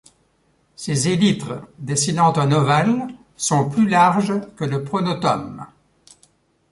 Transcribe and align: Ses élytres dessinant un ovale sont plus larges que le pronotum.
Ses 0.75 1.09
élytres 1.09 1.59
dessinant 1.77 2.35
un 2.35 2.51
ovale 2.53 3.07
sont 3.37 3.69
plus 3.69 3.87
larges 3.87 4.33
que 4.55 4.63
le 4.65 4.83
pronotum. 4.83 5.63